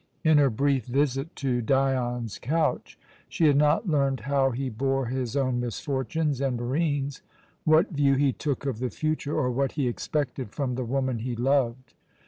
In 0.23 0.39
her 0.39 0.49
brief 0.49 0.87
visit 0.87 1.35
to 1.35 1.61
Dion's 1.61 2.39
couch 2.39 2.97
she 3.29 3.45
had 3.45 3.55
not 3.55 3.87
learned 3.87 4.21
how 4.21 4.49
he 4.49 4.67
bore 4.67 5.05
his 5.05 5.35
own 5.35 5.59
misfortunes 5.59 6.41
and 6.41 6.57
Barine's, 6.57 7.21
what 7.65 7.91
view 7.91 8.15
he 8.15 8.33
took 8.33 8.65
of 8.65 8.79
the 8.79 8.89
future, 8.89 9.37
or 9.37 9.51
what 9.51 9.73
he 9.73 9.87
expected 9.87 10.49
from 10.49 10.73
the 10.73 10.85
woman 10.85 11.19
he 11.19 11.35
loved. 11.35 11.93